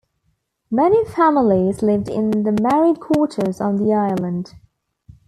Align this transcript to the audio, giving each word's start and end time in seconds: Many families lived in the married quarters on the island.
Many 0.71 1.05
families 1.05 1.83
lived 1.83 2.09
in 2.09 2.31
the 2.41 2.57
married 2.59 2.99
quarters 2.99 3.61
on 3.61 3.75
the 3.75 3.93
island. 3.93 4.55